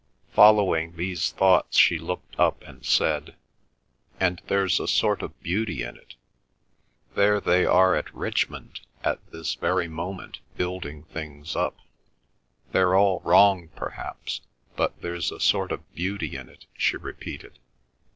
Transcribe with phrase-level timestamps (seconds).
[0.33, 3.35] Following these thoughts she looked up and said:
[4.19, 9.87] "And there's a sort of beauty in it—there they are at Richmond at this very
[9.87, 11.77] moment building things up.
[12.71, 14.41] They're all wrong, perhaps,
[14.75, 17.59] but there's a sort of beauty in it," she repeated.